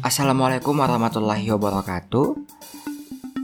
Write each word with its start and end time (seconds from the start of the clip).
Assalamualaikum 0.00 0.80
warahmatullahi 0.80 1.44
wabarakatuh. 1.52 2.32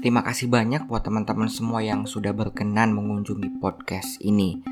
Terima 0.00 0.25
kasih 0.25 0.48
banyak 0.48 0.88
buat 0.88 1.05
teman-teman 1.05 1.52
semua 1.52 1.84
yang 1.84 2.09
sudah 2.09 2.32
berkenan 2.32 2.96
mengunjungi 2.96 3.61
podcast 3.61 4.16
ini. 4.25 4.64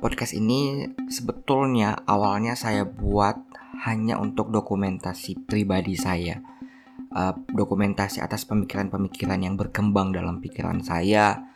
Podcast 0.00 0.32
ini 0.32 0.88
sebetulnya 1.12 1.92
awalnya 2.08 2.56
saya 2.56 2.88
buat 2.88 3.36
hanya 3.84 4.16
untuk 4.16 4.48
dokumentasi 4.48 5.44
pribadi 5.44 5.92
saya. 5.92 6.40
Uh, 7.12 7.36
dokumentasi 7.52 8.24
atas 8.24 8.48
pemikiran-pemikiran 8.48 9.44
yang 9.44 9.60
berkembang 9.60 10.16
dalam 10.16 10.40
pikiran 10.40 10.80
saya, 10.80 11.52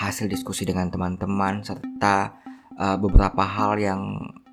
hasil 0.00 0.32
diskusi 0.32 0.64
dengan 0.64 0.88
teman-teman, 0.88 1.60
serta 1.60 2.40
uh, 2.80 2.96
beberapa 2.96 3.44
hal 3.44 3.76
yang 3.76 4.00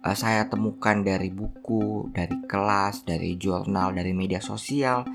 uh, 0.10 0.18
saya 0.18 0.50
temukan 0.50 1.06
dari 1.06 1.30
buku, 1.30 2.10
dari 2.10 2.34
kelas, 2.50 3.06
dari 3.06 3.38
jurnal, 3.38 3.94
dari 3.94 4.10
media 4.18 4.42
sosial, 4.42 5.06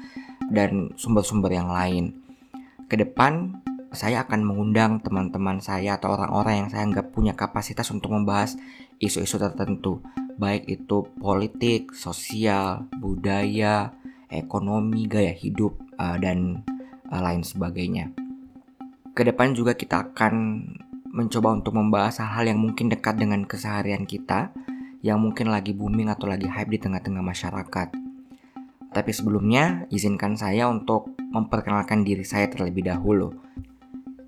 dan 0.46 0.94
sumber-sumber 0.94 1.50
yang 1.50 1.66
lain. 1.66 2.14
Ke 2.86 2.94
depan 2.94 3.58
saya 3.90 4.26
akan 4.26 4.46
mengundang 4.46 5.02
teman-teman 5.02 5.58
saya 5.62 5.98
atau 5.98 6.14
orang-orang 6.14 6.66
yang 6.66 6.68
saya 6.70 6.82
anggap 6.86 7.10
punya 7.14 7.34
kapasitas 7.34 7.90
untuk 7.94 8.14
membahas 8.14 8.58
isu-isu 8.98 9.38
tertentu, 9.38 10.02
baik 10.38 10.66
itu 10.66 11.06
politik, 11.18 11.94
sosial, 11.94 12.86
budaya, 12.98 13.94
ekonomi, 14.30 15.06
gaya 15.06 15.34
hidup, 15.34 15.78
uh, 15.98 16.18
dan 16.18 16.62
uh, 17.10 17.22
lain 17.22 17.42
sebagainya. 17.42 18.10
Ke 19.14 19.22
depan 19.22 19.54
juga 19.54 19.78
kita 19.78 20.10
akan 20.10 20.34
mencoba 21.14 21.54
untuk 21.54 21.78
membahas 21.78 22.18
hal-hal 22.18 22.50
yang 22.50 22.58
mungkin 22.58 22.90
dekat 22.90 23.14
dengan 23.14 23.46
keseharian 23.46 24.02
kita, 24.02 24.50
yang 25.04 25.20
mungkin 25.20 25.52
lagi 25.52 25.76
booming 25.76 26.08
atau 26.08 26.24
lagi 26.24 26.48
hype 26.48 26.72
di 26.72 26.80
tengah-tengah 26.80 27.20
masyarakat. 27.20 27.88
Tapi 28.88 29.10
sebelumnya, 29.12 29.84
izinkan 29.92 30.32
saya 30.32 30.64
untuk 30.72 31.12
memperkenalkan 31.20 32.00
diri 32.08 32.24
saya 32.24 32.48
terlebih 32.48 32.88
dahulu. 32.88 33.36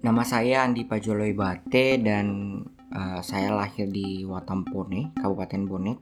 Nama 0.05 0.23
saya 0.29 0.69
Andi 0.69 0.85
Pajoloi 0.85 1.33
Bate 1.33 1.97
dan 1.97 2.61
uh, 2.93 3.25
saya 3.25 3.57
lahir 3.57 3.89
di 3.89 4.29
Watampone, 4.29 5.17
Kabupaten 5.17 5.63
Bonek, 5.65 5.99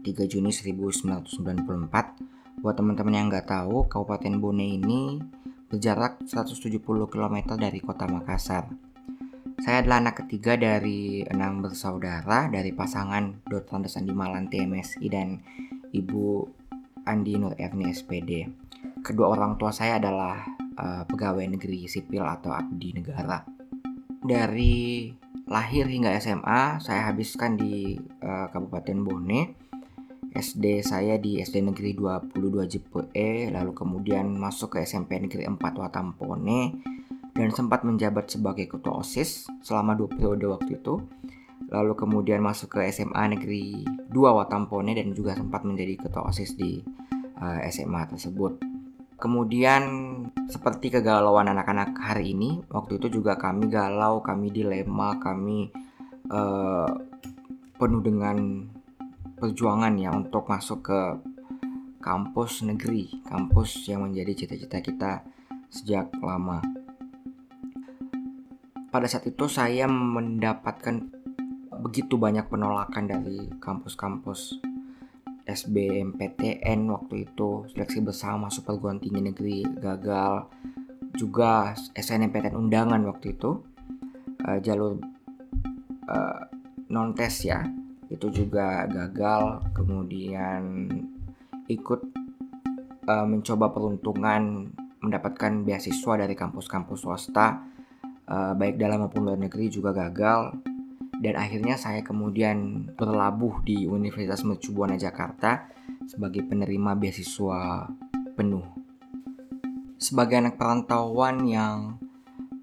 3 0.00 0.24
Juni 0.24 0.50
1994 0.50 2.32
Buat 2.62 2.78
teman-teman 2.78 3.18
yang 3.18 3.26
nggak 3.26 3.50
tahu, 3.50 3.90
Kabupaten 3.90 4.38
Bone 4.38 4.78
ini 4.78 5.18
berjarak 5.66 6.22
170 6.22 6.78
km 7.10 7.36
dari 7.58 7.82
kota 7.82 8.06
Makassar. 8.06 8.70
Saya 9.62 9.86
adalah 9.86 10.02
anak 10.02 10.26
ketiga 10.26 10.58
dari 10.58 11.22
enam 11.22 11.62
bersaudara 11.62 12.50
dari 12.50 12.74
pasangan 12.74 13.46
Dr. 13.46 13.86
Andi 13.86 14.10
Malanti 14.10 14.58
MSI 14.58 15.06
dan 15.06 15.38
Ibu 15.94 16.50
Andi 17.06 17.38
Nur 17.38 17.54
Erni 17.54 17.94
SPD. 17.94 18.50
Kedua 19.06 19.30
orang 19.30 19.54
tua 19.62 19.70
saya 19.70 20.02
adalah 20.02 20.42
uh, 20.74 21.06
pegawai 21.06 21.46
negeri 21.46 21.86
sipil 21.86 22.26
atau 22.26 22.50
abdi 22.50 22.90
negara. 22.90 23.46
Dari 24.18 25.14
lahir 25.46 25.86
hingga 25.86 26.10
SMA 26.18 26.82
saya 26.82 27.14
habiskan 27.14 27.54
di 27.54 27.94
uh, 28.18 28.50
Kabupaten 28.50 28.98
Bone 28.98 29.40
SD 30.32 30.82
saya 30.82 31.20
di 31.22 31.38
SD 31.38 31.60
Negeri 31.70 31.92
22 31.94 32.66
JPE, 32.66 33.52
lalu 33.52 33.72
kemudian 33.76 34.32
masuk 34.32 34.74
ke 34.74 34.78
SMP 34.82 35.20
Negeri 35.20 35.44
4 35.44 35.60
Watampone, 35.60 36.80
dan 37.32 37.48
sempat 37.52 37.82
menjabat 37.82 38.28
sebagai 38.28 38.68
ketua 38.68 39.00
OSIS 39.00 39.48
selama 39.64 39.96
dua 39.96 40.08
periode 40.12 40.44
waktu 40.48 40.76
itu. 40.76 41.00
Lalu 41.72 41.96
kemudian 41.96 42.44
masuk 42.44 42.76
ke 42.76 42.84
SMA 42.92 43.32
Negeri 43.32 43.88
2 44.12 44.12
Watampone 44.12 44.92
dan 44.92 45.16
juga 45.16 45.32
sempat 45.32 45.64
menjadi 45.64 46.04
ketua 46.04 46.28
OSIS 46.28 46.52
di 46.52 46.84
uh, 47.40 47.64
eh, 47.64 47.72
SMA 47.72 48.12
tersebut. 48.12 48.60
Kemudian 49.16 49.82
seperti 50.50 50.92
kegalauan 50.92 51.48
anak-anak 51.48 51.94
hari 51.96 52.34
ini, 52.34 52.60
waktu 52.68 52.98
itu 52.98 53.22
juga 53.22 53.38
kami 53.38 53.70
galau, 53.70 54.18
kami 54.20 54.50
dilema, 54.50 55.16
kami 55.22 55.70
uh, 56.28 56.90
penuh 57.78 58.02
dengan 58.02 58.66
perjuangan 59.38 59.94
ya 59.94 60.10
untuk 60.10 60.50
masuk 60.50 60.82
ke 60.82 61.00
kampus 62.02 62.66
negeri, 62.66 63.22
kampus 63.22 63.86
yang 63.86 64.02
menjadi 64.02 64.44
cita-cita 64.44 64.78
kita 64.82 65.12
sejak 65.70 66.10
lama. 66.18 66.81
Pada 68.92 69.08
saat 69.08 69.24
itu 69.24 69.48
saya 69.48 69.88
mendapatkan 69.88 71.00
begitu 71.80 72.20
banyak 72.20 72.44
penolakan 72.52 73.08
dari 73.08 73.48
kampus-kampus 73.56 74.60
SBMPTN 75.48 76.92
waktu 76.92 77.24
itu 77.24 77.64
seleksi 77.72 78.04
bersama 78.04 78.52
perguruan 78.52 79.00
tinggi 79.00 79.24
negeri 79.24 79.58
gagal. 79.80 80.44
Juga 81.16 81.72
SNMPTN 81.96 82.52
undangan 82.52 83.00
waktu 83.08 83.32
itu 83.32 83.64
uh, 84.44 84.60
jalur 84.60 85.00
uh, 86.12 86.40
non 86.92 87.16
tes 87.16 87.48
ya 87.48 87.64
itu 88.12 88.28
juga 88.28 88.84
gagal. 88.92 89.72
Kemudian 89.72 90.92
ikut 91.64 92.00
uh, 93.08 93.24
mencoba 93.24 93.72
peruntungan 93.72 94.68
mendapatkan 95.00 95.64
beasiswa 95.64 96.12
dari 96.20 96.36
kampus-kampus 96.36 97.08
swasta 97.08 97.72
uh, 98.32 98.56
baik 98.56 98.80
dalam 98.80 99.04
maupun 99.04 99.28
luar 99.28 99.36
negeri 99.36 99.68
juga 99.68 99.92
gagal 99.92 100.56
dan 101.20 101.34
akhirnya 101.36 101.76
saya 101.76 102.00
kemudian 102.00 102.88
berlabuh 102.96 103.60
di 103.62 103.84
Universitas 103.84 104.40
Mercu 104.42 104.72
Buana 104.72 104.96
Jakarta 104.96 105.68
sebagai 106.08 106.42
penerima 106.48 106.96
beasiswa 106.96 107.86
penuh 108.32 108.64
sebagai 110.00 110.40
anak 110.40 110.56
perantauan 110.56 111.44
yang 111.46 112.00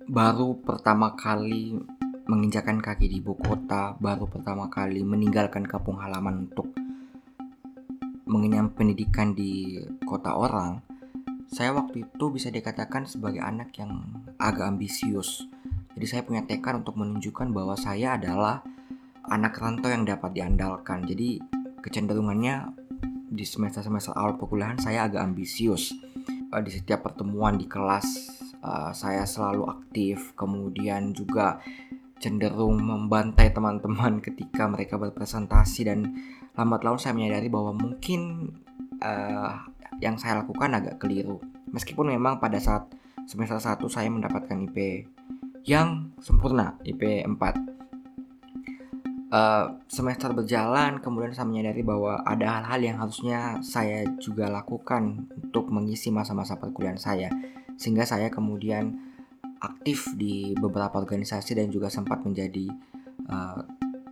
baru 0.09 0.57
pertama 0.59 1.13
kali 1.13 1.78
menginjakan 2.30 2.78
kaki 2.78 3.09
di 3.09 3.25
ibu 3.25 3.34
kota, 3.34 3.97
baru 3.97 4.30
pertama 4.30 4.69
kali 4.69 5.01
meninggalkan 5.01 5.66
kampung 5.66 5.97
halaman 5.97 6.46
untuk 6.46 6.69
mengenyam 8.30 8.69
pendidikan 8.69 9.34
di 9.34 9.81
kota 10.06 10.38
orang, 10.38 10.78
saya 11.50 11.74
waktu 11.74 12.06
itu 12.06 12.25
bisa 12.30 12.53
dikatakan 12.53 13.09
sebagai 13.09 13.41
anak 13.41 13.74
yang 13.81 14.06
agak 14.38 14.69
ambisius. 14.69 15.50
Jadi 15.99 16.15
saya 16.15 16.23
punya 16.23 16.47
tekad 16.47 16.79
untuk 16.79 16.95
menunjukkan 16.95 17.51
bahwa 17.51 17.75
saya 17.75 18.15
adalah 18.15 18.63
anak 19.27 19.59
rantau 19.59 19.91
yang 19.91 20.07
dapat 20.07 20.31
diandalkan. 20.31 21.03
Jadi 21.03 21.43
kecenderungannya 21.83 22.71
di 23.27 23.43
semester-semester 23.43 24.15
awal 24.15 24.39
perkuliahan 24.39 24.79
saya 24.79 25.11
agak 25.11 25.27
ambisius. 25.27 25.91
Eh, 26.55 26.61
di 26.63 26.71
setiap 26.71 27.03
pertemuan 27.03 27.59
di 27.59 27.67
kelas 27.67 28.07
uh, 28.63 28.95
saya 28.95 29.27
selalu 29.27 29.67
aktif, 29.67 30.31
kemudian 30.39 31.11
juga 31.11 31.59
cenderung 32.15 32.79
membantai 32.79 33.51
teman-teman 33.51 34.17
ketika 34.31 34.71
mereka 34.71 34.95
berpresentasi 34.95 35.83
dan 35.83 36.15
lambat 36.55 36.79
laun 36.88 36.95
saya 36.95 37.11
menyadari 37.11 37.51
bahwa 37.51 37.75
mungkin 37.75 38.47
uh, 39.03 39.67
yang 39.99 40.15
saya 40.15 40.47
lakukan 40.47 40.79
agak 40.79 40.95
keliru. 40.95 41.43
Meskipun 41.75 42.07
memang 42.07 42.39
pada 42.39 42.55
saat 42.55 42.88
semester 43.27 43.59
1 43.59 43.83
saya 43.91 44.07
mendapatkan 44.07 44.63
IP 44.63 45.05
yang 45.65 46.15
sempurna, 46.19 46.77
IP 46.83 47.25
4. 47.25 47.31
Uh, 49.29 49.77
semester 49.85 50.33
berjalan, 50.33 50.97
kemudian 50.97 51.37
saya 51.37 51.45
menyadari 51.45 51.85
bahwa 51.85 52.17
ada 52.25 52.59
hal-hal 52.59 52.81
yang 52.81 52.97
harusnya 52.97 53.61
saya 53.61 54.01
juga 54.17 54.50
lakukan 54.50 55.29
untuk 55.38 55.69
mengisi 55.69 56.09
masa-masa 56.09 56.57
perkuliahan 56.57 56.97
saya, 56.97 57.29
sehingga 57.77 58.09
saya 58.09 58.33
kemudian 58.33 58.97
aktif 59.61 60.17
di 60.17 60.57
beberapa 60.57 60.97
organisasi 60.97 61.62
dan 61.62 61.69
juga 61.69 61.94
sempat 61.94 62.25
menjadi 62.25 62.73
uh, 63.29 63.62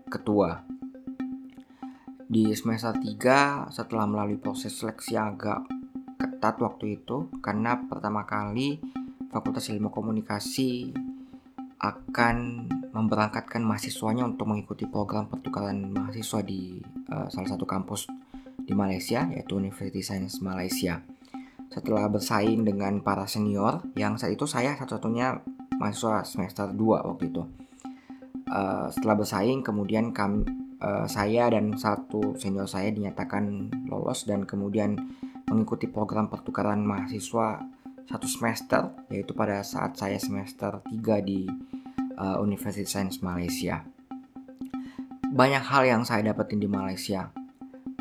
ketua. 0.05 0.61
Di 2.27 2.51
semester 2.53 2.93
3 2.93 3.71
setelah 3.71 4.05
melalui 4.05 4.37
proses 4.37 4.75
seleksi 4.75 5.15
agak 5.15 5.63
ketat 6.19 6.59
waktu 6.59 6.99
itu 6.99 7.31
karena 7.39 7.79
pertama 7.87 8.27
kali 8.27 8.83
Fakultas 9.31 9.71
Ilmu 9.71 9.87
Komunikasi 9.89 11.06
akan 11.77 12.65
memberangkatkan 12.89 13.61
mahasiswanya 13.61 14.25
untuk 14.25 14.49
mengikuti 14.49 14.89
program 14.89 15.29
pertukaran 15.29 15.93
mahasiswa 15.93 16.41
di 16.41 16.81
uh, 17.13 17.29
salah 17.29 17.53
satu 17.53 17.69
kampus 17.69 18.09
di 18.57 18.73
Malaysia 18.73 19.29
yaitu 19.29 19.61
University 19.61 20.01
Science 20.01 20.41
Malaysia. 20.41 21.05
Setelah 21.69 22.09
bersaing 22.09 22.65
dengan 22.65 23.05
para 23.05 23.29
senior 23.29 23.85
yang 23.93 24.17
saat 24.17 24.33
itu 24.33 24.49
saya 24.49 24.73
satu-satunya 24.73 25.37
mahasiswa 25.77 26.25
semester 26.25 26.73
2 26.73 27.07
waktu 27.13 27.29
itu. 27.29 27.45
Uh, 28.47 28.89
setelah 28.89 29.19
bersaing 29.19 29.61
kemudian 29.61 30.15
kami 30.15 30.47
uh, 30.81 31.05
saya 31.05 31.51
dan 31.53 31.77
satu 31.77 32.33
senior 32.39 32.65
saya 32.65 32.89
dinyatakan 32.89 33.69
lolos 33.85 34.25
dan 34.25 34.47
kemudian 34.47 34.97
mengikuti 35.47 35.85
program 35.87 36.27
pertukaran 36.27 36.81
mahasiswa 36.81 37.63
satu 38.07 38.27
semester 38.27 38.95
yaitu 39.11 39.35
pada 39.35 39.61
saat 39.61 39.99
saya 39.99 40.15
semester 40.17 40.79
3 40.87 41.27
di 41.27 41.45
uh, 42.15 42.39
University 42.41 42.87
Science 42.87 43.19
Malaysia 43.19 43.83
banyak 45.27 45.63
hal 45.63 45.83
yang 45.83 46.01
saya 46.07 46.31
dapetin 46.31 46.63
di 46.63 46.71
Malaysia 46.71 47.29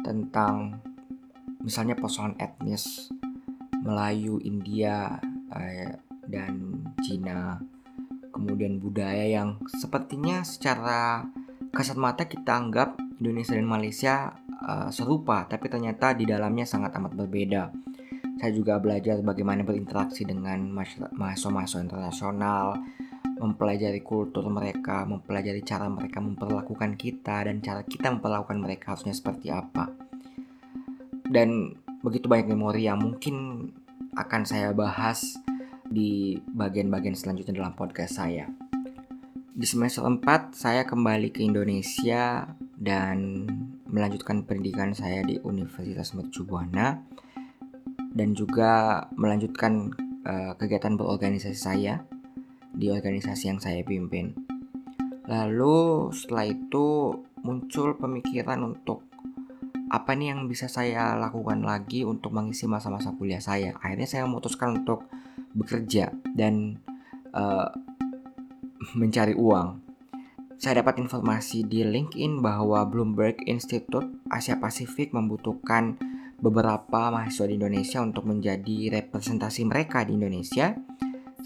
tentang 0.07 0.79
misalnya 1.61 1.99
persoalan 1.99 2.39
etnis 2.39 3.11
Melayu, 3.83 4.39
India, 4.43 5.19
uh, 5.51 5.95
dan 6.27 6.83
Cina, 7.03 7.59
kemudian 8.35 8.83
budaya 8.83 9.27
yang 9.27 9.63
sepertinya 9.79 10.43
secara 10.43 11.23
kasat 11.71 11.95
mata 11.95 12.27
kita 12.27 12.51
anggap 12.51 12.99
Indonesia 13.23 13.55
dan 13.55 13.69
Malaysia 13.69 14.15
uh, 14.63 14.91
serupa, 14.91 15.47
tapi 15.47 15.71
ternyata 15.71 16.19
di 16.19 16.27
dalamnya 16.27 16.67
sangat 16.67 16.95
amat 16.99 17.15
berbeda. 17.15 17.71
Saya 18.37 18.53
juga 18.53 18.77
belajar 18.77 19.17
bagaimana 19.25 19.65
berinteraksi 19.65 20.29
dengan 20.29 20.69
mahasiswa-mahasiswa 21.17 21.81
internasional, 21.81 22.77
mempelajari 23.41 24.05
kultur 24.05 24.45
mereka, 24.53 25.09
mempelajari 25.09 25.65
cara 25.65 25.89
mereka 25.89 26.21
memperlakukan 26.21 27.01
kita 27.01 27.49
dan 27.49 27.65
cara 27.65 27.81
kita 27.81 28.13
memperlakukan 28.13 28.61
mereka 28.61 28.93
harusnya 28.93 29.17
seperti 29.17 29.49
apa. 29.49 29.89
Dan 31.25 31.81
begitu 32.05 32.29
banyak 32.29 32.53
memori 32.53 32.85
yang 32.85 33.01
mungkin 33.01 33.69
akan 34.13 34.43
saya 34.45 34.77
bahas 34.77 35.41
di 35.89 36.37
bagian-bagian 36.37 37.17
selanjutnya 37.17 37.65
dalam 37.65 37.73
podcast 37.73 38.21
saya. 38.21 38.53
Di 39.57 39.65
semester 39.65 40.05
4 40.05 40.53
saya 40.53 40.85
kembali 40.85 41.33
ke 41.33 41.41
Indonesia 41.41 42.53
dan 42.77 43.49
melanjutkan 43.89 44.45
pendidikan 44.45 44.93
saya 44.93 45.25
di 45.25 45.41
Universitas 45.41 46.13
Mercu 46.13 46.45
Buana 46.45 47.01
dan 48.17 48.33
juga 48.33 49.05
melanjutkan 49.13 49.93
uh, 50.25 50.57
kegiatan 50.57 50.97
berorganisasi 50.97 51.61
saya 51.61 52.01
di 52.73 52.89
organisasi 52.89 53.53
yang 53.53 53.61
saya 53.61 53.85
pimpin. 53.85 54.33
Lalu 55.29 56.09
setelah 56.17 56.49
itu 56.49 57.13
muncul 57.45 57.93
pemikiran 58.01 58.65
untuk 58.65 59.05
apa 59.93 60.17
nih 60.17 60.35
yang 60.35 60.49
bisa 60.49 60.67
saya 60.67 61.15
lakukan 61.15 61.63
lagi 61.63 62.03
untuk 62.03 62.33
mengisi 62.33 62.65
masa-masa 62.65 63.13
kuliah 63.15 63.39
saya. 63.39 63.77
Akhirnya 63.85 64.09
saya 64.09 64.25
memutuskan 64.25 64.83
untuk 64.83 65.05
bekerja 65.53 66.11
dan 66.33 66.81
uh, 67.37 67.69
mencari 69.01 69.37
uang. 69.37 69.85
Saya 70.57 70.81
dapat 70.81 71.05
informasi 71.05 71.69
di 71.69 71.85
LinkedIn 71.85 72.41
bahwa 72.41 72.89
Bloomberg 72.89 73.45
Institute 73.45 74.09
Asia 74.33 74.57
Pasifik 74.57 75.13
membutuhkan 75.13 76.01
beberapa 76.37 77.09
mahasiswa 77.09 77.47
di 77.49 77.55
Indonesia 77.57 77.99
untuk 78.05 78.29
menjadi 78.29 78.93
representasi 79.01 79.65
mereka 79.65 80.05
di 80.05 80.17
Indonesia. 80.17 80.77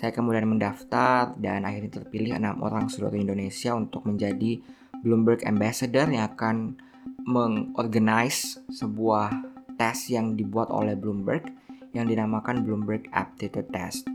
Saya 0.00 0.10
kemudian 0.16 0.48
mendaftar 0.48 1.36
dan 1.36 1.68
akhirnya 1.68 2.00
terpilih 2.00 2.34
enam 2.34 2.64
orang 2.64 2.88
seluruh 2.88 3.20
Indonesia 3.20 3.76
untuk 3.76 4.08
menjadi 4.08 4.58
Bloomberg 5.04 5.44
Ambassador 5.44 6.08
yang 6.08 6.24
akan 6.32 6.80
mengorganize 7.24 8.64
sebuah 8.72 9.32
tes 9.76 10.08
yang 10.12 10.36
dibuat 10.36 10.72
oleh 10.72 10.96
Bloomberg 10.96 11.52
yang 11.92 12.08
dinamakan 12.08 12.64
Bloomberg 12.64 13.08
Aptitude 13.12 13.68
Test. 13.68 14.08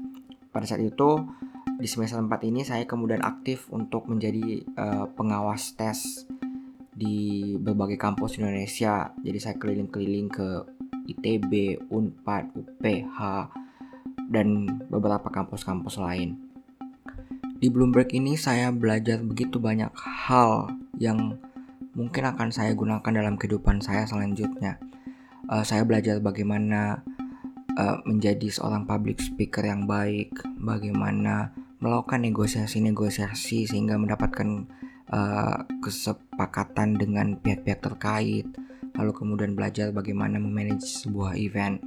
Pada 0.49 0.65
saat 0.65 0.81
itu 0.81 1.21
di 1.75 1.87
semester 1.91 2.21
4 2.21 2.31
ini 2.47 2.63
saya 2.63 2.87
kemudian 2.87 3.19
aktif 3.19 3.67
untuk 3.69 4.07
menjadi 4.07 4.63
uh, 4.79 5.05
pengawas 5.11 5.75
tes 5.75 6.23
di 6.95 7.53
berbagai 7.59 7.99
kampus 7.99 8.39
Indonesia. 8.39 9.11
Jadi 9.19 9.37
saya 9.37 9.55
keliling-keliling 9.59 10.31
ke 10.31 10.47
ITB, 11.11 11.83
Unpad, 11.91 12.55
UPH, 12.55 13.19
dan 14.31 14.79
beberapa 14.87 15.27
kampus-kampus 15.27 15.99
lain. 15.99 16.39
Di 17.59 17.67
Bloomberg 17.67 18.09
ini 18.15 18.39
saya 18.39 18.71
belajar 18.71 19.21
begitu 19.21 19.59
banyak 19.59 19.91
hal 19.95 20.71
yang 20.97 21.39
mungkin 21.95 22.23
akan 22.27 22.49
saya 22.51 22.75
gunakan 22.75 23.11
dalam 23.11 23.35
kehidupan 23.35 23.83
saya 23.83 24.07
selanjutnya. 24.07 24.79
Uh, 25.45 25.61
saya 25.61 25.85
belajar 25.85 26.17
bagaimana 26.19 27.05
uh, 27.77 28.01
menjadi 28.03 28.49
seorang 28.49 28.83
public 28.89 29.21
speaker 29.21 29.63
yang 29.63 29.85
baik, 29.85 30.33
bagaimana 30.57 31.53
melakukan 31.79 32.25
negosiasi-negosiasi 32.25 33.69
sehingga 33.69 33.95
mendapatkan 34.01 34.65
uh, 35.11 35.65
kesepakatan 35.81 36.97
dengan 36.97 37.37
pihak-pihak 37.37 37.81
terkait, 37.81 38.47
lalu 38.95 39.11
kemudian 39.11 39.53
belajar 39.53 39.91
bagaimana 39.91 40.39
memanage 40.41 40.85
sebuah 41.05 41.37
event. 41.37 41.81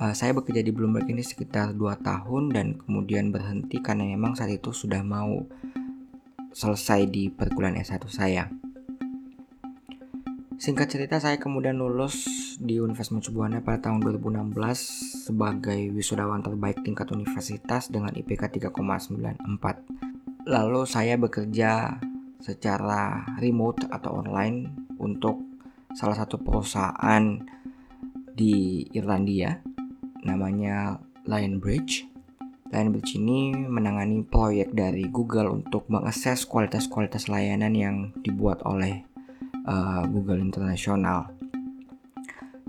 Uh, 0.00 0.16
saya 0.16 0.32
bekerja 0.32 0.64
di 0.64 0.72
Bloomberg 0.72 1.04
ini 1.12 1.20
sekitar 1.20 1.76
2 1.76 2.00
tahun 2.00 2.56
dan 2.56 2.66
kemudian 2.80 3.28
berhenti 3.28 3.84
karena 3.84 4.08
memang 4.08 4.32
saat 4.32 4.48
itu 4.48 4.72
sudah 4.72 5.04
mau 5.04 5.44
selesai 6.50 7.04
di 7.06 7.28
perkuliahan 7.28 7.78
S1 7.84 8.04
saya. 8.08 8.48
Singkat 10.60 10.88
cerita 10.92 11.16
saya 11.16 11.40
kemudian 11.40 11.80
lulus 11.80 12.28
di 12.60 12.76
Universitas 12.76 13.16
Mercubuana 13.16 13.64
pada 13.64 13.88
tahun 13.88 14.04
2016 14.04 15.24
sebagai 15.24 15.88
wisudawan 15.96 16.44
terbaik 16.44 16.84
tingkat 16.84 17.08
universitas 17.16 17.88
dengan 17.88 18.12
IPK 18.12 18.68
3,94. 18.68 20.09
Lalu 20.50 20.82
saya 20.82 21.14
bekerja 21.14 22.02
secara 22.42 23.22
remote 23.38 23.86
atau 23.86 24.18
online 24.18 24.66
untuk 24.98 25.38
salah 25.94 26.18
satu 26.18 26.42
perusahaan 26.42 27.38
di 28.34 28.82
Irlandia 28.90 29.62
namanya 30.26 30.98
Lionbridge. 31.22 32.02
Lionbridge 32.66 33.14
ini 33.14 33.54
menangani 33.54 34.26
proyek 34.26 34.74
dari 34.74 35.06
Google 35.06 35.54
untuk 35.54 35.86
mengakses 35.86 36.42
kualitas-kualitas 36.50 37.30
layanan 37.30 37.70
yang 37.78 37.96
dibuat 38.18 38.66
oleh 38.66 39.06
uh, 39.70 40.02
Google 40.10 40.42
Internasional. 40.42 41.30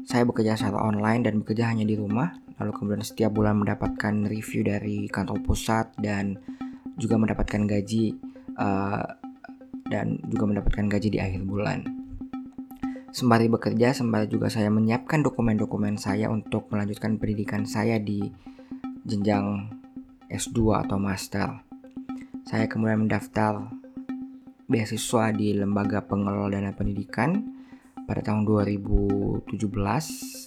Saya 0.05 0.21
bekerja 0.29 0.53
secara 0.53 0.85
online 0.85 1.25
dan 1.25 1.41
bekerja 1.41 1.73
hanya 1.73 1.89
di 1.89 1.97
rumah, 1.97 2.29
lalu 2.61 2.77
kemudian 2.77 3.01
setiap 3.01 3.33
bulan 3.33 3.57
mendapatkan 3.57 4.29
review 4.29 4.61
dari 4.61 5.09
kantor 5.09 5.41
pusat 5.41 5.89
dan 5.97 6.37
juga 7.01 7.17
mendapatkan 7.17 7.65
gaji 7.65 8.13
uh, 8.61 9.01
dan 9.89 10.21
juga 10.29 10.45
mendapatkan 10.45 10.85
gaji 10.85 11.09
di 11.09 11.19
akhir 11.19 11.41
bulan. 11.49 11.81
Sembari 13.11 13.51
bekerja, 13.51 13.91
sembari 13.91 14.29
juga 14.29 14.47
saya 14.47 14.71
menyiapkan 14.71 15.19
dokumen-dokumen 15.19 15.99
saya 15.99 16.31
untuk 16.31 16.71
melanjutkan 16.71 17.19
pendidikan 17.19 17.67
saya 17.67 17.99
di 17.99 18.23
jenjang 19.03 19.67
S2 20.31 20.87
atau 20.87 20.95
master. 20.95 21.59
Saya 22.47 22.71
kemudian 22.71 23.03
mendaftar 23.03 23.67
beasiswa 24.71 25.35
di 25.35 25.51
Lembaga 25.51 25.99
Pengelola 26.07 26.55
Dana 26.55 26.71
Pendidikan 26.71 27.59
pada 28.07 28.23
tahun 28.23 28.47
2017 28.47 29.59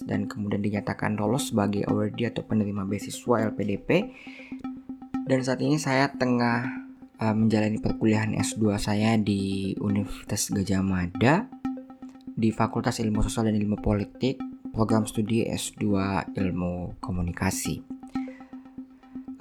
dan 0.09 0.25
kemudian 0.25 0.61
dinyatakan 0.61 1.17
lolos 1.17 1.53
sebagai 1.53 1.85
awardee 1.85 2.33
atau 2.33 2.41
penerima 2.41 2.85
beasiswa 2.89 3.45
LPDP. 3.53 3.89
Dan 5.25 5.41
saat 5.41 5.57
ini 5.65 5.81
saya 5.81 6.13
tengah 6.13 6.85
uh, 7.17 7.33
menjalani 7.33 7.81
perkuliahan 7.81 8.37
S2 8.37 8.77
saya 8.77 9.17
di 9.17 9.73
Universitas 9.81 10.53
Gajah 10.53 10.85
Mada 10.85 11.49
di 12.29 12.53
Fakultas 12.53 13.01
Ilmu 13.01 13.25
Sosial 13.25 13.49
dan 13.49 13.57
Ilmu 13.57 13.81
Politik, 13.81 14.37
program 14.69 15.09
studi 15.09 15.41
S2 15.49 15.81
Ilmu 16.29 17.01
Komunikasi. 17.01 17.81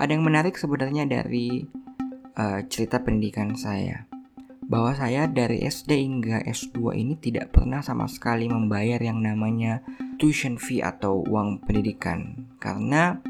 Ada 0.00 0.17
yang 0.17 0.25
menarik 0.25 0.57
sebenarnya 0.57 1.05
dari 1.05 1.69
uh, 2.33 2.64
cerita 2.64 3.05
pendidikan 3.05 3.53
saya 3.53 4.09
bahwa 4.64 4.97
saya 4.97 5.29
dari 5.29 5.69
SD 5.69 6.00
hingga 6.00 6.49
S2 6.49 6.97
ini 6.97 7.21
tidak 7.21 7.53
pernah 7.53 7.85
sama 7.85 8.09
sekali 8.09 8.49
membayar 8.49 8.97
yang 9.05 9.21
namanya 9.21 9.85
tuition 10.17 10.57
fee 10.57 10.81
atau 10.81 11.21
uang 11.29 11.61
pendidikan 11.69 12.49
karena 12.57 13.21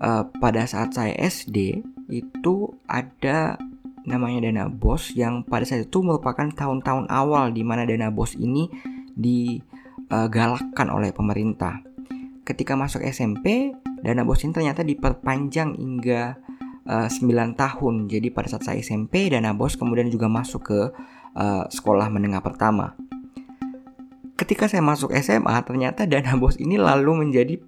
uh, 0.00 0.24
pada 0.38 0.64
saat 0.64 0.94
saya 0.94 1.14
SD 1.18 1.82
itu 2.08 2.54
ada 2.88 3.60
namanya 4.08 4.48
dana 4.48 4.64
bos 4.72 5.12
yang 5.12 5.44
pada 5.44 5.68
saat 5.68 5.84
itu 5.84 6.00
merupakan 6.00 6.48
tahun-tahun 6.48 7.12
awal 7.12 7.52
di 7.52 7.60
mana 7.60 7.84
dana 7.84 8.08
bos 8.08 8.32
ini 8.38 8.72
digalakkan 9.12 10.88
oleh 10.88 11.12
pemerintah. 11.12 11.84
Ketika 12.48 12.72
masuk 12.78 13.04
SMP, 13.04 13.76
dana 14.00 14.24
bos 14.24 14.40
ini 14.40 14.56
ternyata 14.56 14.80
diperpanjang 14.80 15.76
hingga 15.76 16.40
uh, 16.88 17.06
eh, 17.06 17.08
9 17.12 17.54
tahun. 17.54 17.94
Jadi 18.08 18.28
pada 18.32 18.48
saat 18.48 18.64
saya 18.64 18.80
SMP, 18.80 19.28
Dana 19.28 19.52
Bos 19.52 19.76
kemudian 19.76 20.08
juga 20.08 20.26
masuk 20.26 20.72
ke 20.72 20.80
uh, 21.36 21.64
sekolah 21.68 22.08
menengah 22.08 22.40
pertama. 22.40 22.96
Ketika 24.38 24.70
saya 24.70 24.80
masuk 24.80 25.12
SMA, 25.20 25.56
ternyata 25.68 26.08
Dana 26.08 26.34
Bos 26.40 26.56
ini 26.56 26.80
lalu 26.80 27.28
menjadi 27.28 27.60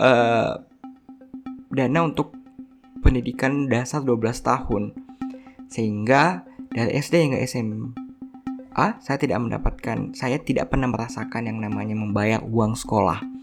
uh, 0.00 0.64
dana 1.72 2.04
untuk 2.04 2.36
pendidikan 3.00 3.66
dasar 3.66 4.04
12 4.04 4.20
tahun. 4.44 4.92
Sehingga 5.72 6.44
dari 6.70 7.00
SD 7.00 7.32
hingga 7.32 7.40
SMA, 7.48 8.86
saya 9.00 9.18
tidak 9.18 9.40
mendapatkan, 9.40 10.12
saya 10.12 10.36
tidak 10.38 10.68
pernah 10.68 10.92
merasakan 10.92 11.48
yang 11.48 11.58
namanya 11.58 11.96
membayar 11.96 12.44
uang 12.44 12.76
sekolah 12.76 13.42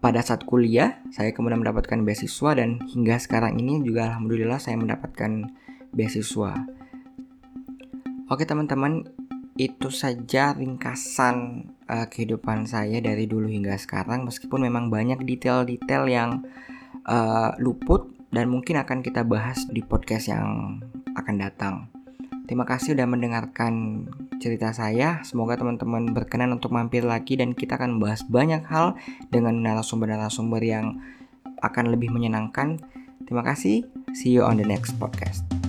pada 0.00 0.24
saat 0.24 0.48
kuliah 0.48 1.04
saya 1.12 1.30
kemudian 1.36 1.60
mendapatkan 1.60 2.00
beasiswa 2.00 2.56
dan 2.56 2.80
hingga 2.88 3.20
sekarang 3.20 3.60
ini 3.60 3.84
juga 3.84 4.08
alhamdulillah 4.08 4.56
saya 4.56 4.80
mendapatkan 4.80 5.52
beasiswa. 5.92 6.56
Oke 8.32 8.48
teman-teman, 8.48 9.04
itu 9.60 9.92
saja 9.92 10.56
ringkasan 10.56 11.68
uh, 11.90 12.06
kehidupan 12.06 12.70
saya 12.70 13.02
dari 13.02 13.26
dulu 13.26 13.50
hingga 13.50 13.74
sekarang 13.74 14.22
meskipun 14.30 14.70
memang 14.70 14.88
banyak 14.88 15.18
detail-detail 15.26 16.06
yang 16.06 16.30
uh, 17.10 17.50
luput 17.58 18.06
dan 18.30 18.46
mungkin 18.46 18.78
akan 18.78 19.02
kita 19.02 19.26
bahas 19.26 19.66
di 19.66 19.82
podcast 19.82 20.30
yang 20.30 20.78
akan 21.18 21.36
datang. 21.42 21.74
Terima 22.46 22.66
kasih 22.66 22.98
sudah 22.98 23.06
mendengarkan 23.06 24.06
cerita 24.42 24.74
saya. 24.74 25.22
Semoga 25.22 25.54
teman-teman 25.54 26.10
berkenan 26.10 26.50
untuk 26.50 26.74
mampir 26.74 27.06
lagi 27.06 27.38
dan 27.38 27.54
kita 27.54 27.78
akan 27.78 27.98
membahas 27.98 28.26
banyak 28.26 28.66
hal 28.66 28.98
dengan 29.30 29.62
narasumber-narasumber 29.62 30.62
yang 30.62 30.98
akan 31.62 31.94
lebih 31.94 32.10
menyenangkan. 32.10 32.82
Terima 33.22 33.46
kasih. 33.46 33.86
See 34.10 34.34
you 34.34 34.42
on 34.42 34.58
the 34.58 34.66
next 34.66 34.98
podcast. 34.98 35.59